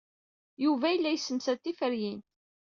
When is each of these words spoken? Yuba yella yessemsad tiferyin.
Yuba 0.63 0.87
yella 0.93 1.09
yessemsad 1.11 1.59
tiferyin. 1.63 2.21